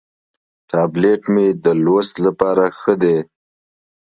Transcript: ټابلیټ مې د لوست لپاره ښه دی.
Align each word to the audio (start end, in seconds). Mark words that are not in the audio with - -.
ټابلیټ 0.69 1.21
مې 1.33 1.47
د 1.63 1.65
لوست 1.83 2.15
لپاره 2.25 2.65
ښه 2.79 2.93
دی. 3.03 3.17